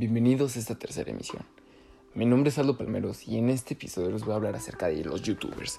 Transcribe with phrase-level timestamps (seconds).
[0.00, 1.42] bienvenidos a esta tercera emisión.
[2.14, 5.04] Mi nombre es Aldo Palmeros y en este episodio les voy a hablar acerca de
[5.04, 5.78] los youtubers.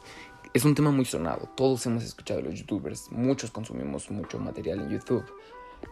[0.53, 4.81] Es un tema muy sonado, todos hemos escuchado de los youtubers, muchos consumimos mucho material
[4.81, 5.25] en YouTube.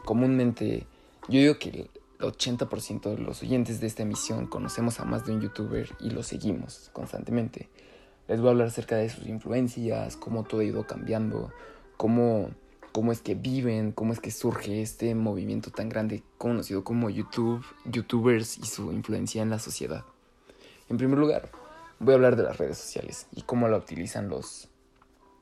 [0.05, 0.85] Comúnmente,
[1.27, 1.89] yo digo que el
[2.19, 6.21] 80% de los oyentes de esta emisión conocemos a más de un youtuber y lo
[6.21, 7.67] seguimos constantemente.
[8.27, 11.51] Les voy a hablar acerca de sus influencias, cómo todo ha ido cambiando,
[11.97, 12.51] cómo
[12.91, 17.65] cómo es que viven, cómo es que surge este movimiento tan grande conocido como YouTube,
[17.85, 20.03] YouTubers y su influencia en la sociedad.
[20.89, 21.51] En primer lugar,
[21.99, 24.69] voy a hablar de las redes sociales y cómo la utilizan los,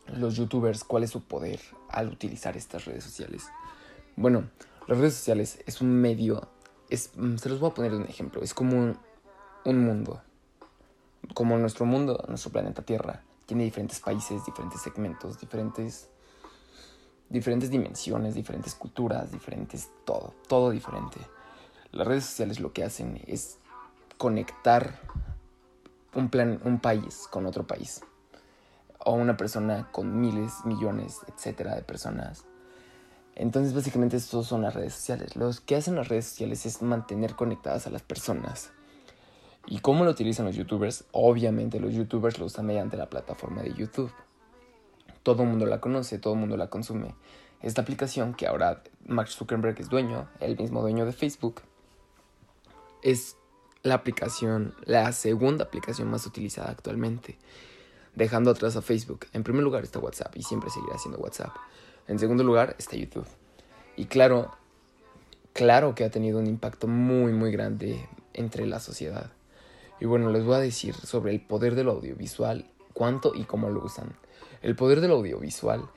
[0.08, 3.48] los YouTubers, cuál es su poder al utilizar estas redes sociales.
[4.16, 4.50] Bueno,
[4.88, 6.48] las redes sociales es un medio,
[6.90, 8.98] es, se los voy a poner un ejemplo, es como un,
[9.64, 10.22] un mundo,
[11.34, 16.10] como nuestro mundo, nuestro planeta Tierra, tiene diferentes países, diferentes segmentos, diferentes
[17.30, 21.20] diferentes dimensiones, diferentes culturas, diferentes todo, todo diferente.
[21.92, 23.60] Las redes sociales lo que hacen es
[24.18, 25.00] conectar
[26.14, 28.02] un, plan, un país con otro país.
[29.00, 32.46] O una persona con miles, millones, etcétera, de personas.
[33.36, 35.36] Entonces, básicamente, estos son las redes sociales.
[35.36, 38.72] Lo que hacen las redes sociales es mantener conectadas a las personas.
[39.68, 41.06] ¿Y cómo lo utilizan los youtubers?
[41.12, 44.12] Obviamente, los youtubers lo usan mediante la plataforma de YouTube
[45.28, 47.14] todo el mundo la conoce, todo el mundo la consume.
[47.62, 51.64] Esta aplicación que ahora Mark Zuckerberg es dueño, el mismo dueño de Facebook,
[53.02, 53.36] es
[53.84, 57.38] la aplicación, la segunda aplicación más utilizada actualmente,
[58.16, 59.26] dejando atrás a Facebook.
[59.34, 61.54] En primer lugar está WhatsApp y siempre seguirá siendo WhatsApp.
[62.08, 63.28] En segundo lugar está YouTube.
[63.98, 64.56] Y claro,
[65.52, 69.30] claro que ha tenido un impacto muy muy grande entre la sociedad.
[70.00, 73.84] Y bueno, les voy a decir sobre el poder del audiovisual, cuánto y cómo lo
[73.84, 74.16] usan.
[74.62, 75.90] El poder del audiovisual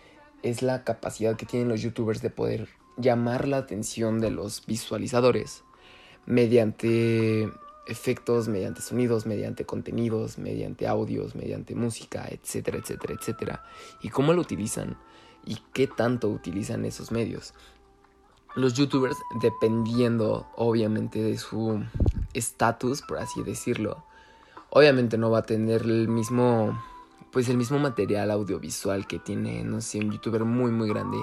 [0.43, 5.65] es la capacidad que tienen los youtubers de poder llamar la atención de los visualizadores
[6.27, 7.51] mediante
[7.87, 13.65] efectos, mediante sonidos, mediante contenidos, mediante audios, mediante música, etcétera, etcétera, etcétera.
[14.03, 14.97] Y cómo lo utilizan
[15.45, 17.55] y qué tanto utilizan esos medios.
[18.55, 21.83] Los youtubers, dependiendo obviamente de su
[22.35, 24.05] estatus, por así decirlo,
[24.71, 26.81] obviamente no va a tener el mismo
[27.33, 31.19] pues el mismo material audiovisual que tiene, no sé, un youtuber muy muy grande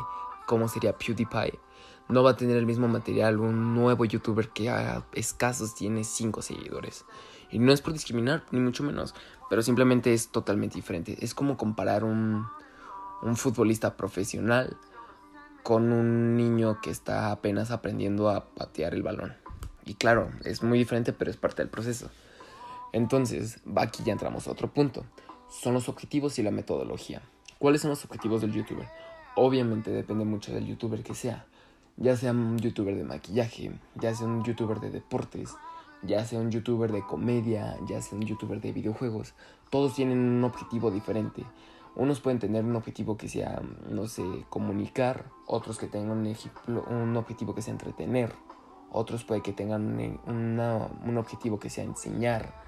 [0.45, 1.59] como sería PewDiePie,
[2.07, 6.41] no va a tener el mismo material un nuevo youtuber que a escasos tiene 5
[6.41, 7.06] seguidores.
[7.51, 9.13] Y no es por discriminar, ni mucho menos,
[9.50, 11.18] pero simplemente es totalmente diferente.
[11.19, 12.45] Es como comparar un,
[13.22, 14.78] un futbolista profesional
[15.63, 19.35] con un niño que está apenas aprendiendo a patear el balón.
[19.85, 22.09] Y claro, es muy diferente, pero es parte del proceso.
[22.94, 25.03] Entonces, aquí ya entramos a otro punto
[25.50, 27.22] son los objetivos y la metodología.
[27.59, 28.88] ¿Cuáles son los objetivos del youtuber?
[29.35, 31.46] Obviamente depende mucho del youtuber que sea.
[31.96, 35.56] Ya sea un youtuber de maquillaje, ya sea un youtuber de deportes,
[36.03, 39.34] ya sea un youtuber de comedia, ya sea un youtuber de videojuegos.
[39.72, 41.44] Todos tienen un objetivo diferente.
[41.96, 43.59] Unos pueden tener un objetivo que sea,
[43.90, 48.31] no sé, comunicar, otros que tengan un, un objetivo que sea entretener,
[48.91, 52.67] otros puede que tengan un objetivo que sea enseñar,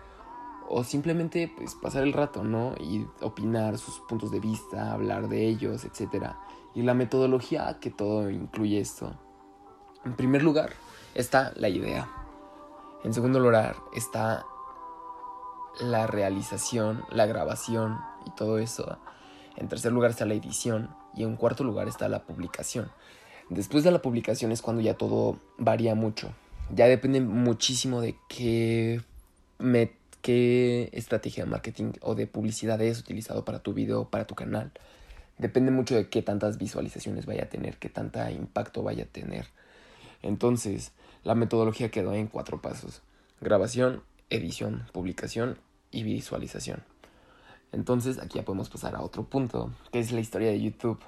[0.69, 2.75] o simplemente pues pasar el rato, ¿no?
[2.79, 6.33] Y opinar sus puntos de vista, hablar de ellos, etc.
[6.75, 9.13] Y la metodología que todo incluye esto.
[10.05, 10.73] En primer lugar
[11.15, 12.07] está la idea.
[13.03, 14.45] En segundo lugar está
[15.81, 17.97] la realización, la grabación
[18.27, 18.99] y todo eso.
[19.55, 22.91] En tercer lugar está la edición y en cuarto lugar está la publicación.
[23.49, 26.29] Después de la publicación es cuando ya todo varía mucho.
[26.75, 29.01] Ya depende muchísimo de qué
[29.57, 34.35] me qué estrategia de marketing o de publicidad es utilizado para tu video, para tu
[34.35, 34.71] canal.
[35.37, 39.47] Depende mucho de qué tantas visualizaciones vaya a tener, qué tanta impacto vaya a tener.
[40.21, 40.91] Entonces,
[41.23, 43.01] la metodología quedó en cuatro pasos.
[43.39, 45.57] Grabación, edición, publicación
[45.91, 46.83] y visualización.
[47.71, 50.99] Entonces, aquí ya podemos pasar a otro punto, que es la historia de YouTube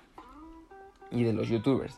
[1.09, 1.96] y de los youtubers.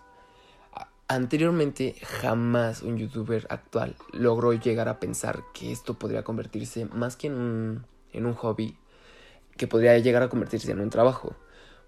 [1.10, 7.28] Anteriormente jamás un youtuber actual logró llegar a pensar que esto podría convertirse más que
[7.28, 8.78] en un, en un hobby,
[9.58, 11.36] que podría llegar a convertirse en un trabajo.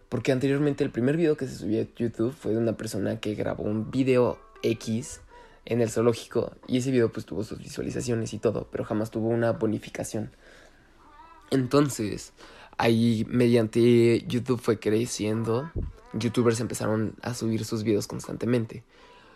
[0.10, 3.36] Porque anteriormente el primer video que se subió a YouTube fue de una persona que
[3.36, 5.22] grabó un video X
[5.64, 9.30] en el zoológico y ese video pues tuvo sus visualizaciones y todo, pero jamás tuvo
[9.30, 10.32] una bonificación.
[11.52, 12.34] Entonces,
[12.78, 15.72] ahí mediante YouTube fue creciendo,
[16.14, 18.84] youtubers empezaron a subir sus videos constantemente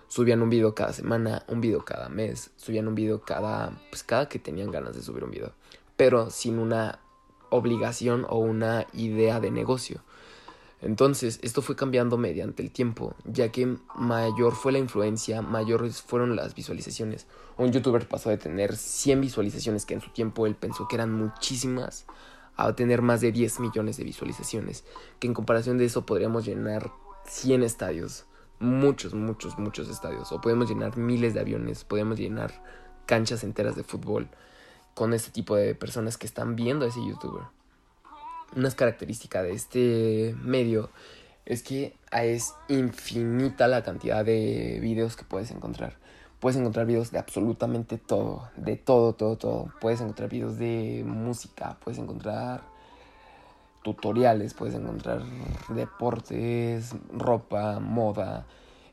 [0.09, 4.27] subían un video cada semana, un video cada mes, subían un video cada, pues cada
[4.27, 5.53] que tenían ganas de subir un video,
[5.95, 6.99] pero sin una
[7.49, 10.01] obligación o una idea de negocio.
[10.81, 16.35] Entonces, esto fue cambiando mediante el tiempo, ya que mayor fue la influencia, mayores fueron
[16.37, 17.27] las visualizaciones.
[17.57, 21.11] Un youtuber pasó de tener 100 visualizaciones, que en su tiempo él pensó que eran
[21.13, 22.05] muchísimas,
[22.65, 24.85] a tener más de 10 millones de visualizaciones,
[25.19, 26.91] que en comparación de eso podríamos llenar
[27.25, 28.25] 100 estadios,
[28.59, 32.63] muchos, muchos, muchos estadios, o podemos llenar miles de aviones, podemos llenar
[33.05, 34.29] canchas enteras de fútbol
[34.93, 37.43] con este tipo de personas que están viendo a ese youtuber
[38.55, 40.89] una característica de este medio
[41.45, 45.97] es que es infinita la cantidad de videos que puedes encontrar.
[46.39, 49.73] Puedes encontrar videos de absolutamente todo, de todo, todo, todo.
[49.81, 52.61] Puedes encontrar videos de música, puedes encontrar
[53.83, 55.21] tutoriales, puedes encontrar
[55.69, 58.45] deportes, ropa, moda,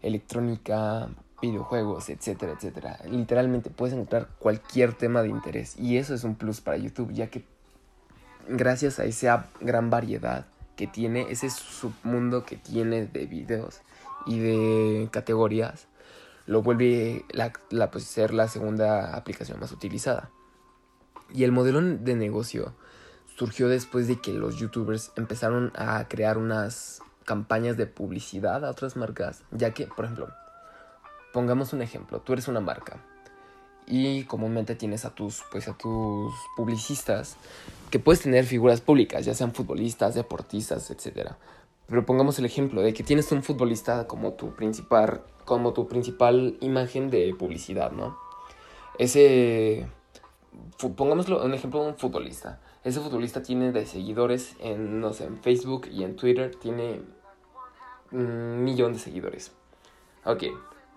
[0.02, 1.08] electrónica,
[1.40, 2.98] videojuegos, etcétera, etcétera.
[3.08, 7.28] Literalmente puedes encontrar cualquier tema de interés y eso es un plus para YouTube, ya
[7.28, 7.44] que
[8.48, 10.46] gracias a esa gran variedad
[10.76, 13.80] que tiene, ese submundo que tiene de videos
[14.26, 15.88] y de categorías,
[16.46, 20.30] lo vuelve la, la pues, ser la segunda aplicación más utilizada.
[21.34, 22.74] Y el modelo de negocio
[23.36, 28.96] surgió después de que los youtubers empezaron a crear unas campañas de publicidad a otras
[28.96, 30.28] marcas, ya que, por ejemplo,
[31.32, 32.98] pongamos un ejemplo, tú eres una marca
[33.86, 37.36] y comúnmente tienes a tus pues a tus publicistas
[37.90, 41.36] que puedes tener figuras públicas, ya sean futbolistas, deportistas, etcétera.
[41.86, 46.58] Pero pongamos el ejemplo de que tienes un futbolista como tu principal como tu principal
[46.60, 48.18] imagen de publicidad, ¿no?
[48.98, 49.88] Ese
[50.96, 52.60] pongámoslo un ejemplo de un futbolista.
[52.84, 57.00] Ese futbolista tiene de seguidores en no sé, en Facebook y en Twitter tiene
[58.12, 59.52] un millón de seguidores.
[60.24, 60.44] Ok,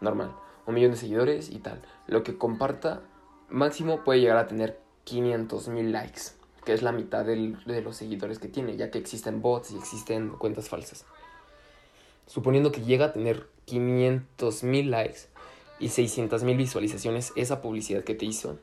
[0.01, 0.33] normal
[0.69, 1.81] un millón de seguidores y tal.
[2.07, 3.01] Lo que comparta
[3.49, 6.21] máximo puede llegar a tener 500 mil likes,
[6.63, 10.29] que es la mitad de los seguidores que tiene, ya que existen bots y existen
[10.29, 11.05] cuentas falsas.
[12.27, 15.27] Suponiendo que llega a tener 500 mil likes
[15.79, 18.57] y 600 mil visualizaciones, esa publicidad que te hizo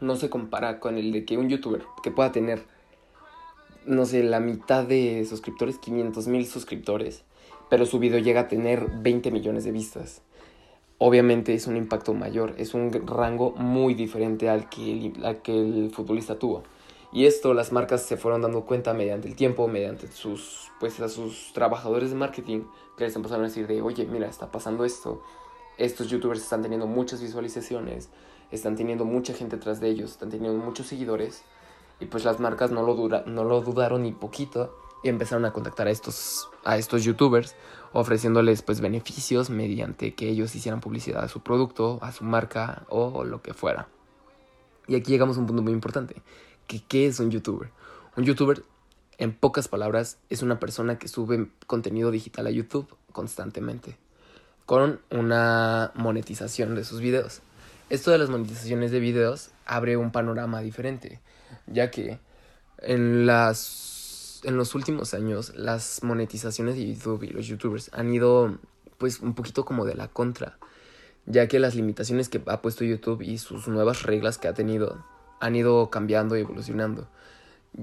[0.00, 2.62] no se compara con el de que un youtuber que pueda tener,
[3.84, 7.24] no sé, la mitad de suscriptores, 500 mil suscriptores,
[7.68, 10.22] pero su video llega a tener 20 millones de vistas
[11.04, 15.90] obviamente es un impacto mayor, es un rango muy diferente al que el, que el
[15.90, 16.62] futbolista tuvo.
[17.12, 21.10] Y esto las marcas se fueron dando cuenta mediante el tiempo, mediante sus, pues, a
[21.10, 22.64] sus trabajadores de marketing,
[22.96, 25.22] que les empezaron a decir de, oye, mira, está pasando esto,
[25.76, 28.08] estos youtubers están teniendo muchas visualizaciones,
[28.50, 31.44] están teniendo mucha gente atrás de ellos, están teniendo muchos seguidores,
[32.00, 34.74] y pues las marcas no lo, dura, no lo dudaron ni poquito
[35.04, 37.54] y empezaron a contactar a estos, a estos youtubers
[37.92, 43.22] ofreciéndoles pues beneficios mediante que ellos hicieran publicidad a su producto, a su marca o
[43.24, 43.88] lo que fuera.
[44.88, 46.22] Y aquí llegamos a un punto muy importante,
[46.72, 47.70] que qué es un youtuber.
[48.16, 48.62] Un youtuber,
[49.18, 53.98] en pocas palabras, es una persona que sube contenido digital a YouTube constantemente,
[54.64, 57.42] con una monetización de sus videos.
[57.90, 61.20] Esto de las monetizaciones de videos abre un panorama diferente,
[61.66, 62.18] ya que
[62.78, 68.58] en las en los últimos años las monetizaciones de YouTube y los youtubers han ido
[68.96, 70.56] pues un poquito como de la contra,
[71.26, 75.04] ya que las limitaciones que ha puesto YouTube y sus nuevas reglas que ha tenido
[75.42, 77.08] han ido cambiando y evolucionando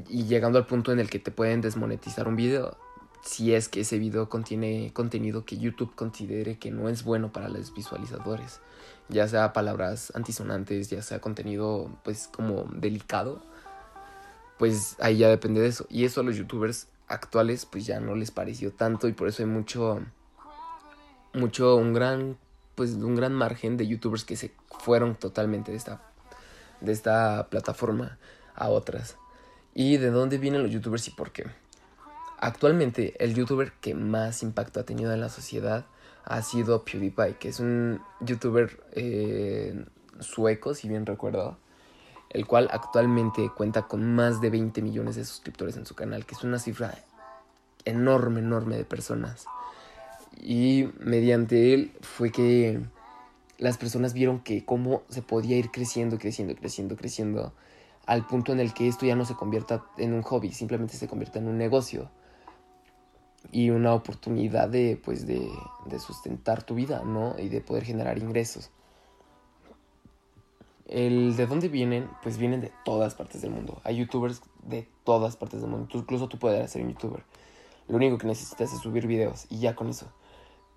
[0.08, 2.78] y llegando al punto en el que te pueden desmonetizar un video
[3.24, 7.50] si es que ese video contiene contenido que YouTube considere que no es bueno para
[7.50, 8.62] los visualizadores,
[9.10, 13.42] ya sea palabras antisonantes, ya sea contenido pues como delicado
[14.60, 15.88] pues ahí ya depende de eso.
[15.90, 19.42] Y eso a los youtubers actuales pues ya no les pareció tanto y por eso
[19.42, 20.02] hay mucho,
[21.34, 22.38] mucho, un gran,
[22.76, 26.09] pues un gran margen de youtubers que se fueron totalmente de esta,
[26.82, 28.18] de esta plataforma
[28.56, 29.18] a otras.
[29.74, 31.46] ¿Y de dónde vienen los youtubers y por qué?
[32.40, 35.86] Actualmente el youtuber que más impacto ha tenido en la sociedad
[36.26, 39.86] ha sido PewDiePie, que es un youtuber eh,
[40.20, 41.58] sueco, si bien recuerdo
[42.30, 46.36] el cual actualmente cuenta con más de 20 millones de suscriptores en su canal, que
[46.36, 46.94] es una cifra
[47.86, 49.46] enorme, enorme de personas.
[50.38, 52.82] Y mediante él fue que
[53.60, 57.54] las personas vieron que cómo se podía ir creciendo, creciendo, creciendo, creciendo,
[58.06, 61.08] al punto en el que esto ya no se convierta en un hobby, simplemente se
[61.08, 62.10] convierta en un negocio
[63.52, 65.48] y una oportunidad de, pues, de,
[65.86, 67.36] de sustentar tu vida, ¿no?
[67.38, 68.72] Y de poder generar ingresos.
[70.88, 73.80] El de dónde vienen, pues vienen de todas partes del mundo.
[73.84, 75.88] Hay youtubers de todas partes del mundo.
[75.94, 77.24] incluso tú puedes ser un youtuber.
[77.88, 80.08] Lo único que necesitas es subir videos y ya con eso.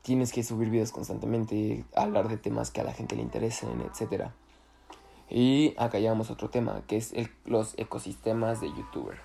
[0.03, 4.31] Tienes que subir videos constantemente, hablar de temas que a la gente le interesen, etc.
[5.31, 9.19] Y acá llegamos a otro tema, que es los ecosistemas de youtuber.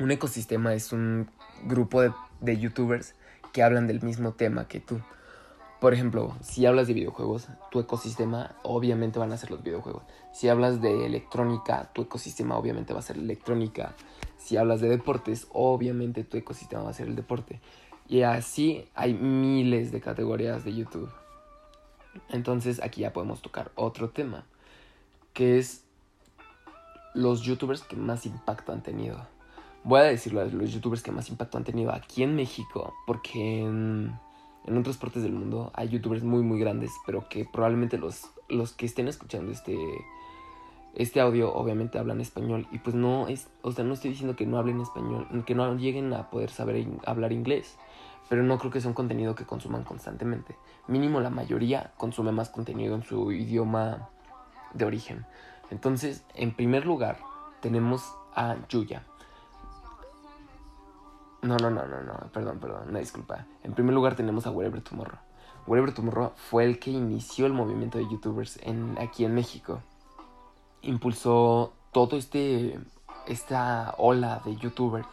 [0.00, 1.30] Un ecosistema es un
[1.64, 3.14] grupo de de youtubers
[3.52, 5.00] que hablan del mismo tema que tú.
[5.80, 10.02] Por ejemplo, si hablas de videojuegos, tu ecosistema obviamente van a ser los videojuegos.
[10.32, 13.94] Si hablas de electrónica, tu ecosistema obviamente va a ser electrónica.
[14.38, 17.60] Si hablas de deportes, obviamente tu ecosistema va a ser el deporte.
[18.08, 21.10] Y así hay miles de categorías de YouTube.
[22.30, 24.44] Entonces aquí ya podemos tocar otro tema,
[25.32, 25.84] que es
[27.14, 29.26] los youtubers que más impacto han tenido.
[29.84, 34.14] Voy a decirlo, los youtubers que más impacto han tenido aquí en México, porque en
[34.66, 38.72] en otras partes del mundo hay youtubers muy muy grandes, pero que probablemente los, los
[38.72, 39.76] que estén escuchando este,
[40.94, 44.46] este audio obviamente hablan español y pues no es, o sea, no estoy diciendo que
[44.46, 47.78] no hablen español, que no lleguen a poder saber hablar inglés,
[48.28, 50.56] pero no creo que sea un contenido que consuman constantemente.
[50.88, 54.08] Mínimo la mayoría consume más contenido en su idioma
[54.74, 55.26] de origen.
[55.70, 57.18] Entonces, en primer lugar,
[57.60, 59.04] tenemos a Yuya.
[61.42, 63.46] No, no, no, no, no, perdón, perdón, una disculpa.
[63.62, 65.18] En primer lugar tenemos a Wherever Tomorrow.
[65.66, 69.80] Wherever Tomorrow fue el que inició el movimiento de youtubers en, aquí en México.
[70.82, 72.78] Impulsó todo este,
[73.26, 75.06] esta ola de youtubers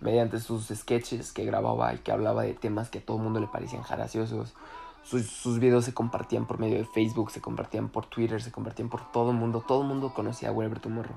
[0.00, 3.40] mediante sus sketches que grababa y que hablaba de temas que a todo el mundo
[3.40, 4.54] le parecían graciosos.
[5.02, 8.88] Sus, sus, videos se compartían por medio de Facebook, se compartían por Twitter, se compartían
[8.88, 9.64] por todo el mundo.
[9.66, 11.16] Todo el mundo conocía a Wherever Tomorrow.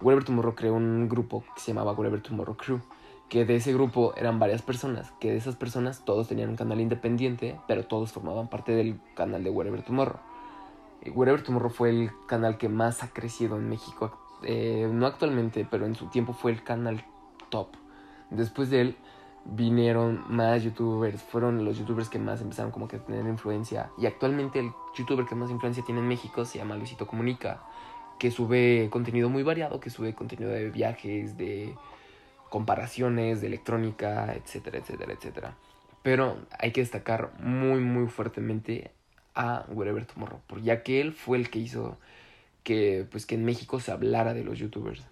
[0.00, 2.80] Wherever Tomorrow creó un grupo que se llamaba Wherever Tomorrow Crew
[3.28, 6.80] que de ese grupo eran varias personas, que de esas personas todos tenían un canal
[6.80, 10.20] independiente, pero todos formaban parte del canal de Wherever Tomorrow.
[11.14, 15.86] Wherever Tomorrow fue el canal que más ha crecido en México, eh, no actualmente, pero
[15.86, 17.04] en su tiempo fue el canal
[17.48, 17.68] top.
[18.30, 18.96] Después de él
[19.44, 23.90] vinieron más youtubers, fueron los youtubers que más empezaron como que a tener influencia.
[23.98, 27.62] Y actualmente el youtuber que más influencia tiene en México se llama Luisito Comunica,
[28.18, 31.74] que sube contenido muy variado, que sube contenido de viajes, de
[32.48, 35.56] comparaciones de electrónica, etcétera, etcétera, etcétera.
[36.02, 38.92] Pero hay que destacar muy, muy fuertemente
[39.34, 41.98] a Wherever Tomorrow, ya que él fue el que hizo
[42.62, 45.06] que, pues, que en México se hablara de los youtubers.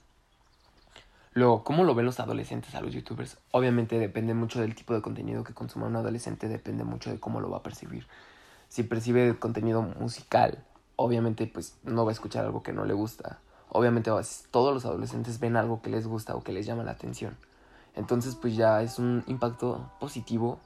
[1.34, 3.38] Luego, ¿cómo lo ven los adolescentes a los youtubers?
[3.50, 7.40] Obviamente depende mucho del tipo de contenido que consuma un adolescente, depende mucho de cómo
[7.40, 8.06] lo va a percibir.
[8.68, 10.64] Si percibe contenido musical,
[10.96, 13.40] obviamente pues no va a escuchar algo que no le gusta
[13.74, 14.10] obviamente
[14.52, 17.36] todos los adolescentes ven algo que les gusta o que les llama la atención.
[17.96, 20.60] Entonces pues ya es un impacto positivo,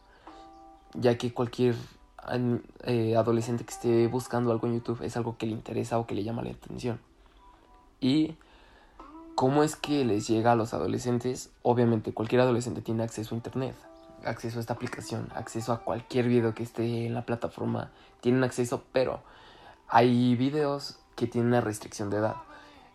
[0.94, 1.74] ya que cualquier
[2.84, 6.14] eh, adolescente que esté buscando algo en YouTube es algo que le interesa o que
[6.14, 7.00] le llama la atención.
[7.98, 8.36] Y
[9.38, 13.76] cómo es que les llega a los adolescentes, obviamente cualquier adolescente tiene acceso a Internet,
[14.24, 18.82] acceso a esta aplicación, acceso a cualquier video que esté en la plataforma, tienen acceso,
[18.90, 19.20] pero
[19.86, 22.34] hay videos que tienen una restricción de edad.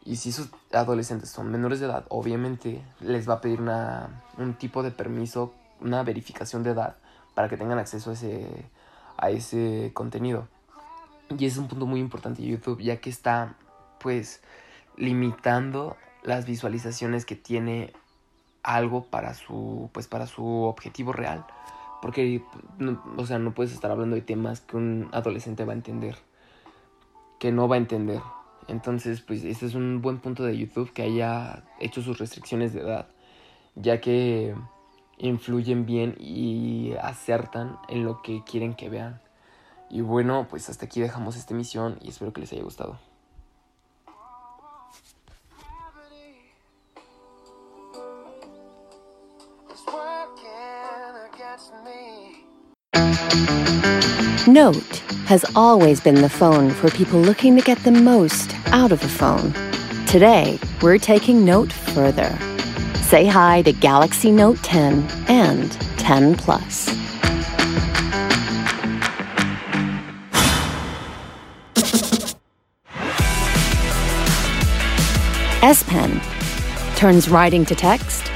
[0.03, 4.55] Y si esos adolescentes son menores de edad, obviamente les va a pedir una, un
[4.55, 6.97] tipo de permiso, una verificación de edad
[7.35, 8.65] para que tengan acceso a ese,
[9.15, 10.49] a ese contenido.
[11.29, 13.55] Y es un punto muy importante de YouTube, ya que está
[14.01, 14.41] pues
[14.97, 17.93] limitando las visualizaciones que tiene
[18.63, 21.45] algo para su pues para su objetivo real.
[22.01, 22.43] Porque
[23.17, 26.17] o sea, no puedes estar hablando de temas que un adolescente va a entender,
[27.39, 28.21] que no va a entender.
[28.67, 32.81] Entonces, pues este es un buen punto de YouTube que haya hecho sus restricciones de
[32.81, 33.07] edad,
[33.75, 34.53] ya que
[35.17, 39.21] influyen bien y acertan en lo que quieren que vean.
[39.89, 42.97] Y bueno, pues hasta aquí dejamos esta emisión y espero que les haya gustado.
[54.47, 59.03] Note has always been the phone for people looking to get the most out of
[59.03, 59.53] a phone.
[60.05, 62.37] Today, we're taking Note further.
[62.95, 66.89] Say hi to Galaxy Note 10 and 10 Plus.
[75.63, 76.21] S Pen
[76.95, 78.29] turns writing to text,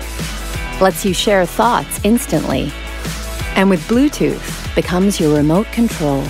[0.79, 2.71] lets you share thoughts instantly,
[3.57, 6.23] and with Bluetooth, becomes your remote control.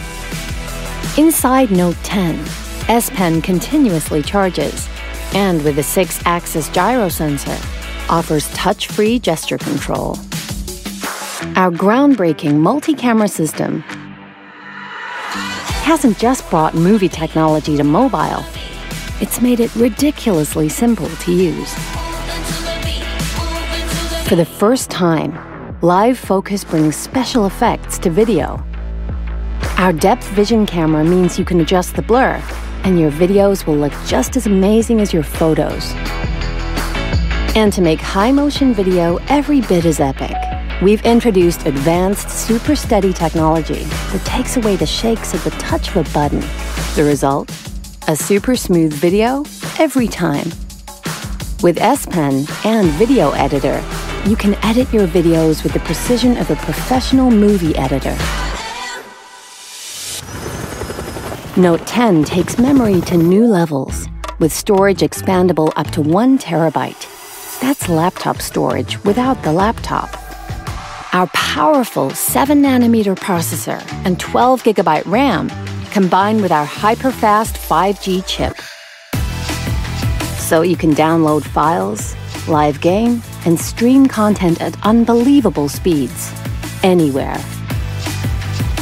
[1.18, 2.40] Inside Note 10,
[2.88, 4.88] S Pen continuously charges,
[5.34, 7.58] and with a 6 axis gyro sensor,
[8.10, 10.12] offers touch free gesture control.
[11.58, 13.82] Our groundbreaking multi camera system
[15.84, 18.44] hasn't just brought movie technology to mobile,
[19.20, 21.74] it's made it ridiculously simple to use.
[24.28, 25.47] For the first time,
[25.84, 28.66] Live Focus brings special effects to video.
[29.78, 32.42] Our depth vision camera means you can adjust the blur,
[32.84, 35.92] and your videos will look just as amazing as your photos.
[37.56, 40.36] And to make high motion video every bit as epic,
[40.82, 45.98] we've introduced advanced super steady technology that takes away the shakes at the touch of
[45.98, 46.40] a button.
[46.96, 47.52] The result?
[48.08, 49.46] A super smooth video
[49.78, 50.48] every time.
[51.62, 53.84] With S Pen and Video Editor,
[54.28, 58.16] you can edit your videos with the precision of a professional movie editor.
[61.60, 67.08] Note 10 takes memory to new levels with storage expandable up to 1 terabyte.
[67.62, 70.10] That's laptop storage without the laptop.
[71.14, 75.50] Our powerful 7 nanometer processor and 12 gigabyte RAM
[75.92, 78.58] combined with our hyper-fast 5G chip.
[80.38, 82.14] So you can download files,
[82.48, 86.34] live game, and stream content at unbelievable speeds
[86.84, 87.38] anywhere.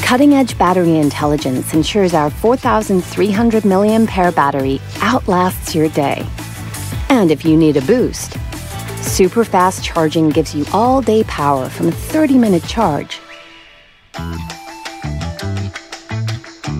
[0.02, 6.26] Cutting edge battery intelligence ensures our 4,300 mAh battery outlasts your day.
[7.10, 8.38] And if you need a boost,
[9.04, 13.20] super fast charging gives you all day power from a 30 minute charge.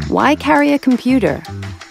[0.08, 1.44] Why carry a computer?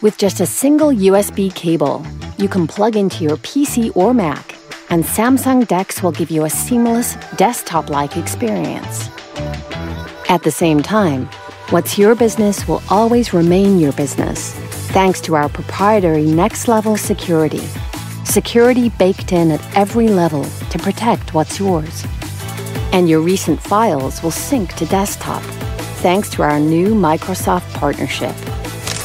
[0.03, 2.05] With just a single USB cable,
[2.37, 4.54] you can plug into your PC or Mac,
[4.91, 9.09] and Samsung DeX will give you a seamless desktop like experience.
[10.29, 11.27] At the same time,
[11.71, 14.53] what's your business will always remain your business,
[14.93, 17.67] thanks to our proprietary next level security.
[18.25, 22.05] Security baked in at every level to protect what's yours.
[22.93, 25.43] And your recent files will sync to desktop,
[26.03, 28.35] thanks to our new Microsoft partnership.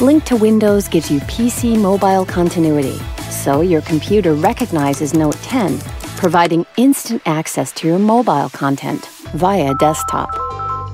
[0.00, 2.98] Link to Windows gives you PC mobile continuity,
[3.30, 5.78] so your computer recognizes Note 10,
[6.16, 10.30] providing instant access to your mobile content via desktop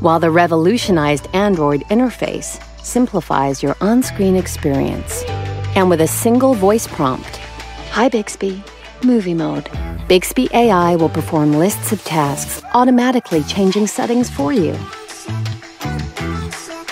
[0.00, 5.24] while the revolutionized Android interface simplifies your on screen experience.
[5.74, 7.36] And with a single voice prompt
[7.90, 8.62] Hi, Bixby,
[9.02, 9.70] movie mode.
[10.06, 14.76] Bixby AI will perform lists of tasks, automatically changing settings for you.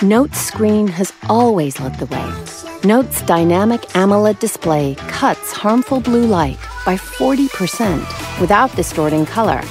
[0.01, 2.64] Note screen has always led the way.
[2.85, 9.61] Note's dynamic AMOLED display cuts harmful blue light by 40% without distorting color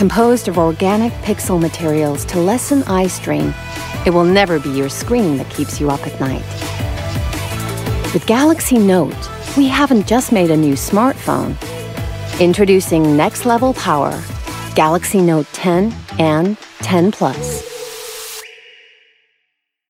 [0.00, 3.52] Composed of organic pixel materials to lessen eye strain,
[4.06, 6.42] it will never be your screen that keeps you up at night.
[8.14, 9.14] With Galaxy Note,
[9.58, 11.54] we haven't just made a new smartphone.
[12.40, 14.18] Introducing next level power,
[14.74, 17.59] Galaxy Note 10 and 10 Plus.